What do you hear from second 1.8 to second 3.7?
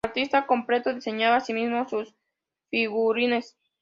sus figurines.